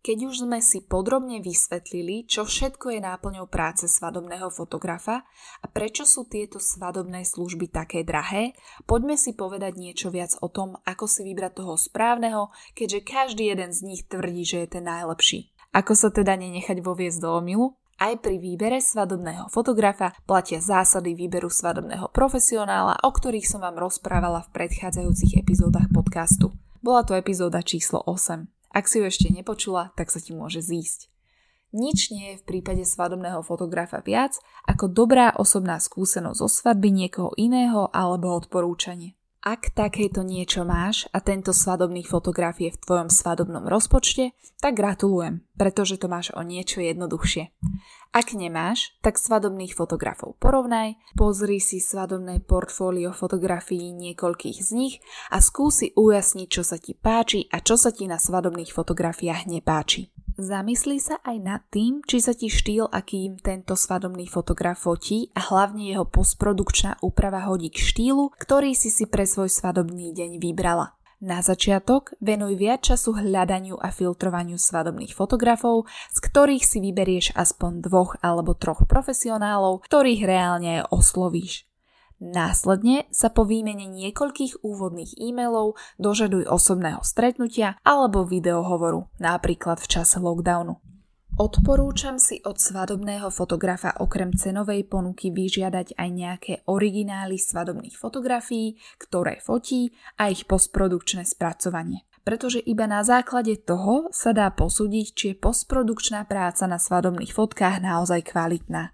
Keď 0.00 0.18
už 0.32 0.48
sme 0.48 0.64
si 0.64 0.80
podrobne 0.80 1.44
vysvetlili, 1.44 2.24
čo 2.24 2.48
všetko 2.48 2.96
je 2.96 3.04
náplňou 3.04 3.44
práce 3.44 3.84
svadobného 3.84 4.48
fotografa 4.48 5.28
a 5.60 5.68
prečo 5.68 6.08
sú 6.08 6.24
tieto 6.24 6.56
svadobné 6.56 7.20
služby 7.28 7.68
také 7.68 8.00
drahé, 8.00 8.56
poďme 8.88 9.20
si 9.20 9.36
povedať 9.36 9.76
niečo 9.76 10.08
viac 10.08 10.32
o 10.40 10.48
tom, 10.48 10.80
ako 10.88 11.04
si 11.04 11.20
vybrať 11.28 11.52
toho 11.52 11.76
správneho, 11.76 12.48
keďže 12.72 13.04
každý 13.04 13.52
jeden 13.52 13.76
z 13.76 13.80
nich 13.84 14.08
tvrdí, 14.08 14.40
že 14.48 14.64
je 14.64 14.80
ten 14.80 14.88
najlepší. 14.88 15.52
Ako 15.76 15.92
sa 15.92 16.08
teda 16.08 16.32
nenechať 16.32 16.80
voviesť 16.80 17.20
do 17.20 17.36
omilu? 17.36 17.76
Aj 18.00 18.16
pri 18.16 18.40
výbere 18.40 18.80
svadobného 18.80 19.52
fotografa 19.52 20.16
platia 20.24 20.64
zásady 20.64 21.12
výberu 21.12 21.52
svadobného 21.52 22.08
profesionála, 22.08 23.04
o 23.04 23.10
ktorých 23.12 23.44
som 23.44 23.60
vám 23.60 23.76
rozprávala 23.76 24.48
v 24.48 24.64
predchádzajúcich 24.64 25.36
epizódach 25.44 25.92
podcastu. 25.92 26.56
Bola 26.80 27.04
to 27.04 27.12
epizóda 27.12 27.60
číslo 27.60 28.00
8. 28.08 28.59
Ak 28.70 28.86
si 28.86 29.02
ju 29.02 29.04
ešte 29.06 29.28
nepočula, 29.34 29.90
tak 29.98 30.14
sa 30.14 30.22
ti 30.22 30.30
môže 30.30 30.62
zísť. 30.62 31.10
Nič 31.70 32.10
nie 32.10 32.34
je 32.34 32.40
v 32.42 32.46
prípade 32.46 32.82
svadobného 32.82 33.46
fotografa 33.46 34.02
viac 34.02 34.34
ako 34.66 34.90
dobrá 34.90 35.30
osobná 35.38 35.78
skúsenosť 35.78 36.38
zo 36.42 36.48
svadby 36.50 36.90
niekoho 36.90 37.30
iného 37.38 37.86
alebo 37.94 38.34
odporúčanie. 38.34 39.19
Ak 39.40 39.72
takéto 39.72 40.20
niečo 40.20 40.68
máš 40.68 41.08
a 41.16 41.24
tento 41.24 41.56
svadobný 41.56 42.04
fotograf 42.04 42.60
je 42.60 42.76
v 42.76 42.80
tvojom 42.84 43.08
svadobnom 43.08 43.64
rozpočte, 43.64 44.36
tak 44.60 44.76
gratulujem, 44.76 45.40
pretože 45.56 45.96
to 45.96 46.12
máš 46.12 46.28
o 46.36 46.44
niečo 46.44 46.84
jednoduchšie. 46.84 47.48
Ak 48.12 48.36
nemáš, 48.36 48.92
tak 49.00 49.16
svadobných 49.16 49.72
fotografov 49.72 50.36
porovnaj, 50.44 51.00
pozri 51.16 51.56
si 51.56 51.80
svadobné 51.80 52.44
portfólio 52.44 53.16
fotografií 53.16 53.96
niekoľkých 53.96 54.60
z 54.60 54.70
nich 54.76 54.94
a 55.32 55.40
skúsi 55.40 55.96
ujasniť, 55.96 56.48
čo 56.52 56.60
sa 56.60 56.76
ti 56.76 56.92
páči 56.92 57.48
a 57.48 57.64
čo 57.64 57.80
sa 57.80 57.96
ti 57.96 58.04
na 58.04 58.20
svadobných 58.20 58.76
fotografiách 58.76 59.48
nepáči. 59.48 60.12
Zamyslí 60.40 60.96
sa 61.04 61.20
aj 61.20 61.36
nad 61.36 61.60
tým, 61.68 62.00
či 62.00 62.16
sa 62.16 62.32
ti 62.32 62.48
štýl, 62.48 62.88
akým 62.88 63.36
tento 63.44 63.76
svadobný 63.76 64.24
fotograf 64.24 64.88
fotí 64.88 65.28
a 65.36 65.52
hlavne 65.52 65.92
jeho 65.92 66.08
postprodukčná 66.08 66.96
úprava 67.04 67.44
hodí 67.44 67.68
k 67.68 67.76
štýlu, 67.76 68.32
ktorý 68.40 68.72
si 68.72 68.88
si 68.88 69.04
pre 69.04 69.28
svoj 69.28 69.52
svadobný 69.52 70.16
deň 70.16 70.40
vybrala. 70.40 70.96
Na 71.20 71.44
začiatok 71.44 72.16
venuj 72.24 72.56
viac 72.56 72.80
času 72.80 73.20
hľadaniu 73.20 73.76
a 73.76 73.92
filtrovaniu 73.92 74.56
svadobných 74.56 75.12
fotografov, 75.12 75.84
z 76.08 76.18
ktorých 76.24 76.64
si 76.64 76.80
vyberieš 76.80 77.36
aspoň 77.36 77.84
dvoch 77.84 78.16
alebo 78.24 78.56
troch 78.56 78.88
profesionálov, 78.88 79.84
ktorých 79.84 80.24
reálne 80.24 80.88
oslovíš. 80.88 81.69
Následne 82.20 83.08
sa 83.08 83.32
po 83.32 83.48
výmene 83.48 83.88
niekoľkých 83.88 84.60
úvodných 84.60 85.16
e-mailov 85.16 85.80
dožaduj 85.96 86.44
osobného 86.52 87.00
stretnutia 87.00 87.80
alebo 87.80 88.28
videohovoru, 88.28 89.08
napríklad 89.16 89.80
v 89.80 89.88
čase 89.88 90.20
lockdownu. 90.20 90.76
Odporúčam 91.40 92.20
si 92.20 92.44
od 92.44 92.60
svadobného 92.60 93.32
fotografa 93.32 93.96
okrem 94.04 94.36
cenovej 94.36 94.84
ponuky 94.84 95.32
vyžiadať 95.32 95.96
aj 95.96 96.08
nejaké 96.12 96.52
originály 96.68 97.40
svadobných 97.40 97.96
fotografií, 97.96 98.76
ktoré 99.00 99.40
fotí 99.40 99.96
a 100.20 100.28
ich 100.28 100.44
postprodukčné 100.44 101.24
spracovanie. 101.24 102.04
Pretože 102.20 102.60
iba 102.60 102.84
na 102.84 103.00
základe 103.00 103.56
toho 103.56 104.12
sa 104.12 104.36
dá 104.36 104.52
posúdiť, 104.52 105.06
či 105.16 105.24
je 105.32 105.40
postprodukčná 105.40 106.28
práca 106.28 106.68
na 106.68 106.76
svadobných 106.76 107.32
fotkách 107.32 107.80
naozaj 107.80 108.28
kvalitná. 108.28 108.92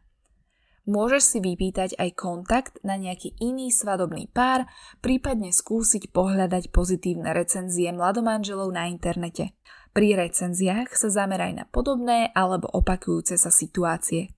Môžeš 0.87 1.23
si 1.27 1.39
vypýtať 1.43 1.99
aj 1.99 2.11
kontakt 2.15 2.75
na 2.87 2.95
nejaký 2.95 3.35
iný 3.43 3.75
svadobný 3.75 4.31
pár, 4.31 4.71
prípadne 5.03 5.51
skúsiť 5.51 6.15
pohľadať 6.15 6.71
pozitívne 6.71 7.35
recenzie 7.35 7.91
mladomanželov 7.91 8.71
na 8.71 8.87
internete. 8.87 9.51
Pri 9.91 10.15
recenziách 10.15 10.95
sa 10.95 11.11
zameraj 11.11 11.59
na 11.59 11.67
podobné 11.67 12.31
alebo 12.39 12.71
opakujúce 12.71 13.35
sa 13.35 13.51
situácie. 13.51 14.31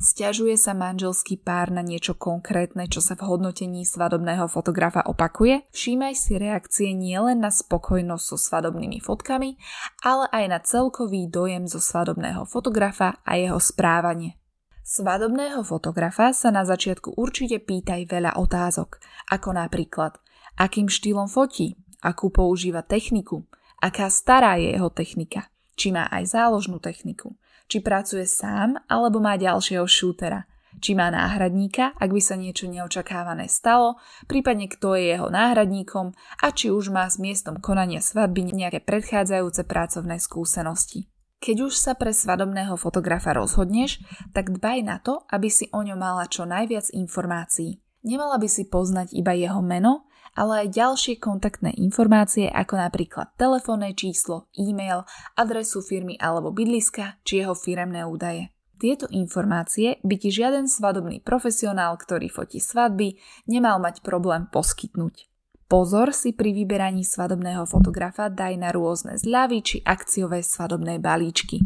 Sťažuje 0.00 0.56
sa 0.56 0.72
manželský 0.72 1.36
pár 1.36 1.68
na 1.68 1.84
niečo 1.84 2.16
konkrétne, 2.16 2.88
čo 2.88 3.04
sa 3.04 3.12
v 3.20 3.28
hodnotení 3.28 3.84
svadobného 3.84 4.48
fotografa 4.48 5.04
opakuje? 5.04 5.68
Všímaj 5.76 6.16
si 6.16 6.40
reakcie 6.40 6.96
nielen 6.96 7.44
na 7.44 7.52
spokojnosť 7.52 8.24
so 8.24 8.40
svadobnými 8.40 9.04
fotkami, 9.04 9.60
ale 10.00 10.24
aj 10.32 10.44
na 10.48 10.58
celkový 10.64 11.28
dojem 11.28 11.68
zo 11.68 11.84
svadobného 11.84 12.48
fotografa 12.48 13.20
a 13.28 13.36
jeho 13.36 13.60
správanie. 13.60 14.39
Svadobného 14.80 15.62
fotografa 15.62 16.32
sa 16.34 16.50
na 16.50 16.66
začiatku 16.66 17.14
určite 17.14 17.62
pýtaj 17.62 18.10
veľa 18.10 18.34
otázok, 18.40 18.98
ako 19.30 19.54
napríklad, 19.54 20.18
akým 20.58 20.90
štýlom 20.90 21.30
fotí, 21.30 21.78
akú 22.00 22.32
používa 22.32 22.82
techniku, 22.82 23.44
aká 23.78 24.08
stará 24.08 24.56
je 24.56 24.72
jeho 24.72 24.90
technika, 24.90 25.52
či 25.76 25.92
má 25.92 26.08
aj 26.08 26.32
záložnú 26.32 26.80
techniku, 26.80 27.36
či 27.68 27.84
pracuje 27.84 28.24
sám 28.24 28.80
alebo 28.88 29.20
má 29.20 29.36
ďalšieho 29.36 29.84
šútera, 29.84 30.48
či 30.80 30.96
má 30.96 31.10
náhradníka, 31.10 31.92
ak 31.98 32.10
by 32.14 32.22
sa 32.22 32.38
niečo 32.38 32.70
neočakávané 32.70 33.50
stalo, 33.50 33.98
prípadne 34.30 34.70
kto 34.70 34.94
je 34.94 35.12
jeho 35.12 35.28
náhradníkom 35.28 36.14
a 36.40 36.46
či 36.54 36.70
už 36.70 36.94
má 36.94 37.10
s 37.10 37.18
miestom 37.18 37.58
konania 37.58 37.98
svadby 37.98 38.54
nejaké 38.54 38.80
predchádzajúce 38.80 39.66
pracovné 39.66 40.22
skúsenosti. 40.22 41.09
Keď 41.40 41.56
už 41.66 41.72
sa 41.72 41.96
pre 41.96 42.12
svadobného 42.12 42.76
fotografa 42.76 43.32
rozhodneš, 43.32 43.96
tak 44.36 44.52
dbaj 44.52 44.78
na 44.84 45.00
to, 45.00 45.24
aby 45.32 45.48
si 45.48 45.72
o 45.72 45.80
ňom 45.80 45.96
mala 45.96 46.28
čo 46.28 46.44
najviac 46.44 46.92
informácií. 46.92 47.80
Nemala 48.04 48.36
by 48.36 48.44
si 48.44 48.68
poznať 48.68 49.16
iba 49.16 49.32
jeho 49.32 49.64
meno, 49.64 50.04
ale 50.36 50.68
aj 50.68 50.76
ďalšie 50.76 51.16
kontaktné 51.16 51.72
informácie 51.80 52.44
ako 52.44 52.76
napríklad 52.76 53.32
telefónne 53.40 53.96
číslo, 53.96 54.52
e-mail, 54.52 55.08
adresu 55.32 55.80
firmy 55.80 56.20
alebo 56.20 56.52
bydliska 56.52 57.24
či 57.24 57.40
jeho 57.40 57.56
firemné 57.56 58.04
údaje. 58.04 58.52
Tieto 58.76 59.08
informácie 59.08 59.96
by 60.04 60.14
ti 60.20 60.28
žiaden 60.32 60.68
svadobný 60.68 61.24
profesionál, 61.24 61.96
ktorý 61.96 62.28
fotí 62.28 62.60
svadby, 62.60 63.16
nemal 63.48 63.80
mať 63.80 64.04
problém 64.04 64.44
poskytnúť. 64.48 65.29
Pozor 65.70 66.10
si 66.10 66.34
pri 66.34 66.50
vyberaní 66.50 67.06
svadobného 67.06 67.62
fotografa 67.62 68.26
daj 68.26 68.58
na 68.58 68.74
rôzne 68.74 69.14
zľavy 69.14 69.62
či 69.62 69.76
akciové 69.86 70.42
svadobné 70.42 70.98
balíčky. 70.98 71.62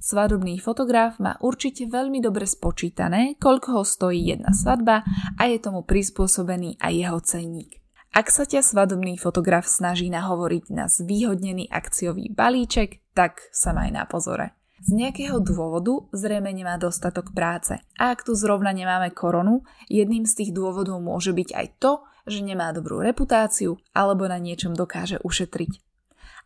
Svadobný 0.00 0.56
fotograf 0.56 1.20
má 1.20 1.36
určite 1.44 1.84
veľmi 1.84 2.24
dobre 2.24 2.48
spočítané, 2.48 3.36
koľko 3.36 3.68
ho 3.76 3.84
stojí 3.84 4.32
jedna 4.32 4.56
svadba 4.56 5.04
a 5.36 5.42
je 5.44 5.60
tomu 5.60 5.84
prispôsobený 5.84 6.80
aj 6.80 6.92
jeho 6.96 7.20
cenník. 7.20 7.84
Ak 8.16 8.32
sa 8.32 8.48
ťa 8.48 8.64
svadobný 8.64 9.20
fotograf 9.20 9.68
snaží 9.68 10.08
nahovoriť 10.08 10.64
na 10.72 10.88
zvýhodnený 10.88 11.68
akciový 11.68 12.32
balíček, 12.32 13.04
tak 13.12 13.44
sa 13.52 13.76
maj 13.76 13.92
na 13.92 14.08
pozore. 14.08 14.56
Z 14.80 14.96
nejakého 14.96 15.44
dôvodu 15.44 16.08
zrejme 16.16 16.48
nemá 16.48 16.80
dostatok 16.80 17.36
práce. 17.36 17.76
A 18.00 18.08
ak 18.08 18.24
tu 18.24 18.32
zrovna 18.32 18.72
nemáme 18.72 19.12
koronu, 19.12 19.68
jedným 19.92 20.24
z 20.24 20.32
tých 20.32 20.50
dôvodov 20.56 20.96
môže 21.04 21.36
byť 21.36 21.48
aj 21.52 21.66
to, 21.76 21.92
že 22.24 22.40
nemá 22.40 22.72
dobrú 22.72 23.04
reputáciu 23.04 23.76
alebo 23.92 24.24
na 24.28 24.40
niečom 24.40 24.72
dokáže 24.72 25.20
ušetriť. 25.20 25.72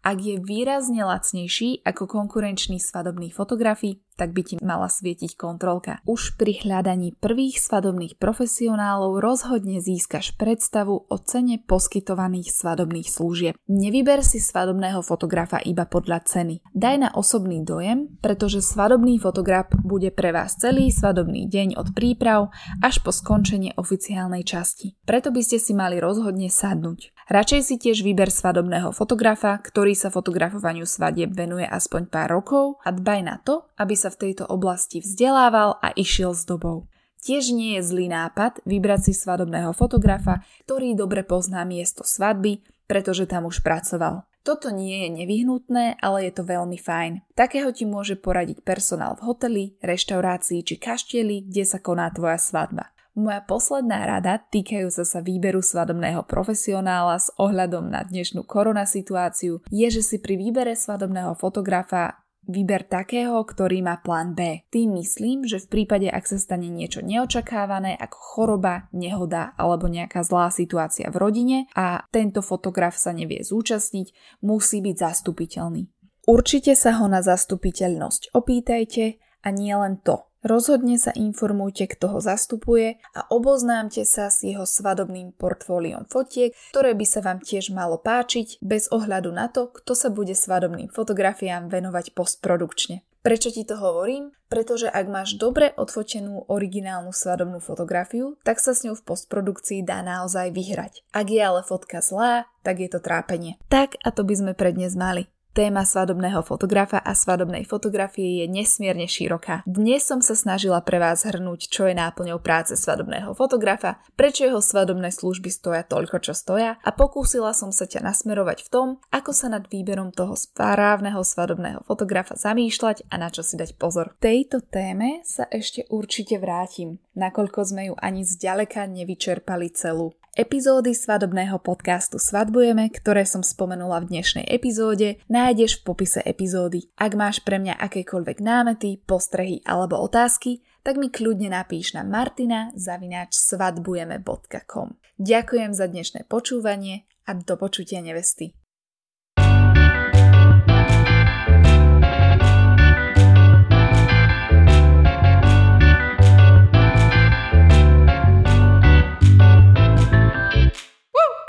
Ak 0.02 0.22
je 0.22 0.38
výrazne 0.38 1.02
lacnejší 1.02 1.82
ako 1.82 2.06
konkurenčný 2.06 2.78
svadobný 2.78 3.34
fotografii, 3.34 4.00
tak 4.18 4.34
by 4.34 4.42
ti 4.42 4.54
mala 4.58 4.90
svietiť 4.90 5.38
kontrolka. 5.38 6.02
Už 6.02 6.34
pri 6.34 6.58
hľadaní 6.66 7.14
prvých 7.14 7.62
svadobných 7.62 8.18
profesionálov 8.18 9.22
rozhodne 9.22 9.78
získaš 9.78 10.34
predstavu 10.34 11.06
o 11.06 11.16
cene 11.22 11.62
poskytovaných 11.62 12.50
svadobných 12.50 13.06
služieb. 13.06 13.54
Nevyber 13.70 14.26
si 14.26 14.42
svadobného 14.42 15.06
fotografa 15.06 15.62
iba 15.62 15.86
podľa 15.86 16.26
ceny. 16.26 16.66
Daj 16.74 16.96
na 16.98 17.10
osobný 17.14 17.62
dojem, 17.62 18.18
pretože 18.18 18.58
svadobný 18.58 19.22
fotograf 19.22 19.70
bude 19.86 20.10
pre 20.10 20.34
vás 20.34 20.58
celý 20.58 20.90
svadobný 20.90 21.46
deň 21.46 21.78
od 21.78 21.94
príprav 21.94 22.50
až 22.82 22.98
po 23.06 23.14
skončenie 23.14 23.78
oficiálnej 23.78 24.42
časti. 24.42 24.98
Preto 25.06 25.30
by 25.30 25.40
ste 25.46 25.62
si 25.62 25.70
mali 25.78 26.02
rozhodne 26.02 26.50
sadnúť. 26.50 27.14
Radšej 27.28 27.60
si 27.60 27.76
tiež 27.76 28.00
vyber 28.02 28.32
svadobného 28.32 28.88
fotografa, 28.90 29.60
ktorý 29.60 29.87
sa 29.94 30.12
fotografovaniu 30.12 30.88
svadieb 30.88 31.32
venuje 31.32 31.64
aspoň 31.64 32.08
pár 32.10 32.34
rokov 32.34 32.80
a 32.84 32.92
dbaj 32.92 33.20
na 33.22 33.36
to, 33.40 33.68
aby 33.76 33.94
sa 33.94 34.08
v 34.08 34.28
tejto 34.28 34.48
oblasti 34.48 35.04
vzdelával 35.04 35.78
a 35.78 35.94
išiel 35.94 36.32
s 36.32 36.48
dobou. 36.48 36.88
Tiež 37.18 37.50
nie 37.50 37.76
je 37.78 37.82
zlý 37.84 38.06
nápad 38.08 38.62
vybrať 38.64 39.10
si 39.10 39.12
svadobného 39.12 39.74
fotografa, 39.74 40.40
ktorý 40.64 40.94
dobre 40.94 41.26
pozná 41.26 41.66
miesto 41.66 42.06
svadby, 42.06 42.62
pretože 42.88 43.28
tam 43.28 43.44
už 43.50 43.60
pracoval. 43.60 44.24
Toto 44.48 44.72
nie 44.72 45.04
je 45.04 45.08
nevyhnutné, 45.12 46.00
ale 46.00 46.24
je 46.24 46.32
to 46.32 46.48
veľmi 46.48 46.80
fajn. 46.80 47.20
Takého 47.36 47.68
ti 47.68 47.84
môže 47.84 48.16
poradiť 48.16 48.64
personál 48.64 49.12
v 49.20 49.28
hoteli, 49.28 49.64
reštaurácii 49.84 50.64
či 50.64 50.80
kaštieli, 50.80 51.52
kde 51.52 51.68
sa 51.68 51.76
koná 51.76 52.08
tvoja 52.08 52.40
svadba. 52.40 52.88
Moja 53.12 53.44
posledná 53.44 54.08
rada 54.08 54.40
týkajúca 54.40 55.04
sa 55.04 55.20
výberu 55.20 55.60
svadobného 55.60 56.24
profesionála 56.24 57.20
s 57.20 57.28
ohľadom 57.36 57.92
na 57.92 58.08
dnešnú 58.08 58.40
korona 58.48 58.88
situáciu 58.88 59.60
je, 59.68 59.86
že 59.92 60.00
si 60.00 60.16
pri 60.16 60.40
výbere 60.40 60.72
svadobného 60.72 61.36
fotografa 61.36 62.24
Vyber 62.48 62.88
takého, 62.88 63.36
ktorý 63.44 63.84
má 63.84 64.00
plán 64.00 64.32
B. 64.32 64.64
Tým 64.72 64.96
myslím, 64.96 65.44
že 65.44 65.60
v 65.60 65.68
prípade, 65.68 66.08
ak 66.08 66.24
sa 66.24 66.40
stane 66.40 66.72
niečo 66.72 67.04
neočakávané, 67.04 67.92
ako 68.00 68.16
choroba, 68.16 68.88
nehoda 68.96 69.52
alebo 69.60 69.84
nejaká 69.84 70.24
zlá 70.24 70.48
situácia 70.48 71.12
v 71.12 71.20
rodine 71.20 71.58
a 71.76 72.08
tento 72.08 72.40
fotograf 72.40 72.96
sa 72.96 73.12
nevie 73.12 73.44
zúčastniť, 73.44 74.40
musí 74.40 74.80
byť 74.80 74.96
zastupiteľný. 74.96 75.92
Určite 76.28 76.76
sa 76.76 76.96
ho 77.00 77.08
na 77.08 77.24
zastupiteľnosť 77.24 78.36
opýtajte 78.36 79.20
a 79.44 79.48
nie 79.48 79.72
len 79.72 80.00
to. 80.04 80.27
Rozhodne 80.46 80.96
sa 81.02 81.10
informujte, 81.18 81.90
kto 81.90 82.14
ho 82.14 82.18
zastupuje 82.22 83.02
a 83.14 83.26
oboznámte 83.34 84.06
sa 84.06 84.30
s 84.30 84.46
jeho 84.46 84.62
svadobným 84.62 85.34
portfóliom 85.34 86.06
fotiek, 86.06 86.54
ktoré 86.70 86.94
by 86.94 87.06
sa 87.06 87.20
vám 87.26 87.42
tiež 87.42 87.74
malo 87.74 87.98
páčiť 87.98 88.62
bez 88.62 88.86
ohľadu 88.94 89.34
na 89.34 89.50
to, 89.50 89.74
kto 89.74 89.98
sa 89.98 90.08
bude 90.14 90.38
svadobným 90.38 90.94
fotografiám 90.94 91.66
venovať 91.66 92.14
postprodukčne. 92.14 93.02
Prečo 93.18 93.50
ti 93.50 93.66
to 93.66 93.74
hovorím? 93.76 94.30
Pretože 94.46 94.88
ak 94.88 95.06
máš 95.10 95.36
dobre 95.36 95.74
odfotenú 95.74 96.48
originálnu 96.48 97.12
svadobnú 97.12 97.58
fotografiu, 97.58 98.38
tak 98.46 98.62
sa 98.62 98.72
s 98.72 98.86
ňou 98.86 98.96
v 98.96 99.04
postprodukcii 99.04 99.84
dá 99.84 100.00
naozaj 100.00 100.54
vyhrať. 100.54 101.04
Ak 101.12 101.28
je 101.28 101.42
ale 101.42 101.60
fotka 101.66 102.00
zlá, 102.00 102.46
tak 102.64 102.80
je 102.80 102.88
to 102.88 103.02
trápenie. 103.02 103.60
Tak 103.68 103.98
a 104.00 104.14
to 104.14 104.22
by 104.24 104.32
sme 104.38 104.52
pre 104.54 104.72
dnes 104.72 104.94
mali. 104.94 105.28
Téma 105.56 105.82
svadobného 105.82 106.44
fotografa 106.44 107.00
a 107.02 107.16
svadobnej 107.16 107.64
fotografie 107.64 108.44
je 108.44 108.46
nesmierne 108.46 109.08
široká. 109.08 109.66
Dnes 109.66 110.06
som 110.06 110.22
sa 110.22 110.38
snažila 110.38 110.78
pre 110.84 111.00
vás 111.00 111.24
hrnúť, 111.24 111.72
čo 111.72 111.88
je 111.88 111.96
náplňou 111.96 112.38
práce 112.38 112.76
svadobného 112.78 113.34
fotografa, 113.34 113.98
prečo 114.14 114.46
jeho 114.46 114.62
svadobné 114.62 115.10
služby 115.10 115.50
stoja 115.50 115.82
toľko, 115.82 116.20
čo 116.22 116.32
stoja 116.36 116.76
a 116.78 116.90
pokúsila 116.94 117.56
som 117.56 117.74
sa 117.74 117.88
ťa 117.88 118.04
nasmerovať 118.06 118.64
v 118.64 118.68
tom, 118.70 118.88
ako 119.10 119.34
sa 119.34 119.50
nad 119.50 119.66
výberom 119.66 120.14
toho 120.14 120.36
správneho 120.38 121.24
svadobného 121.24 121.82
fotografa 121.88 122.36
zamýšľať 122.36 123.08
a 123.10 123.18
na 123.18 123.32
čo 123.32 123.42
si 123.42 123.58
dať 123.58 123.74
pozor. 123.80 124.14
Tejto 124.22 124.62
téme 124.62 125.24
sa 125.26 125.48
ešte 125.50 125.88
určite 125.90 126.38
vrátim, 126.38 127.02
nakoľko 127.18 127.60
sme 127.66 127.82
ju 127.90 127.94
ani 127.98 128.22
zďaleka 128.22 128.86
nevyčerpali 128.86 129.74
celú. 129.74 130.14
Epizódy 130.36 130.92
svadobného 130.92 131.56
podcastu 131.64 132.20
Svadbujeme, 132.20 132.92
ktoré 132.92 133.24
som 133.24 133.40
spomenula 133.40 134.04
v 134.04 134.18
dnešnej 134.18 134.44
epizóde, 134.44 135.16
nájdeš 135.32 135.80
v 135.80 135.84
popise 135.88 136.20
epizódy. 136.20 136.92
Ak 137.00 137.16
máš 137.16 137.40
pre 137.40 137.56
mňa 137.56 137.80
akékoľvek 137.80 138.44
námety, 138.44 139.00
postrehy 139.00 139.64
alebo 139.64 139.96
otázky, 140.04 140.60
tak 140.84 141.00
mi 141.00 141.08
kľudne 141.08 141.56
napíš 141.56 141.96
na 141.96 142.04
martina 142.04 142.68
svadbujeme.com. 142.76 144.88
Ďakujem 145.16 145.72
za 145.72 145.88
dnešné 145.88 146.28
počúvanie 146.28 147.08
a 147.24 147.32
do 147.32 147.56
počutia 147.56 148.04
nevesty. 148.04 148.52